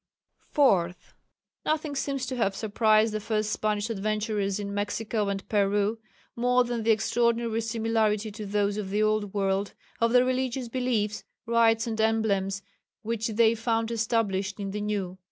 Fourth. 0.49 1.13
Nothing 1.63 1.95
seems 1.95 2.25
to 2.25 2.35
have 2.35 2.55
surprised 2.55 3.13
the 3.13 3.19
first 3.19 3.51
Spanish 3.51 3.87
adventurers 3.87 4.59
in 4.59 4.73
Mexico 4.73 5.29
and 5.29 5.47
Peru 5.47 5.99
more 6.35 6.63
than 6.63 6.81
the 6.81 6.89
extraordinary 6.89 7.61
similarity 7.61 8.31
to 8.31 8.47
those 8.47 8.77
of 8.77 8.89
the 8.89 9.03
old 9.03 9.35
world, 9.35 9.75
of 9.99 10.11
the 10.11 10.25
religious 10.25 10.69
beliefs, 10.69 11.23
rites, 11.45 11.85
and 11.85 12.01
emblems 12.01 12.63
which 13.03 13.27
they 13.27 13.53
found 13.53 13.91
established 13.91 14.59
in 14.59 14.71
the 14.71 14.81
new. 14.81 15.19